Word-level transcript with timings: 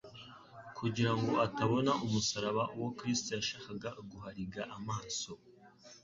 kugira 0.77 1.11
ngo 1.19 1.31
atabona 1.45 1.91
umusaraba 2.05 2.63
uwo 2.75 2.89
Kristo 2.97 3.29
yashakaga 3.37 3.89
guhariga 4.09 4.61
amaso. 4.77 5.31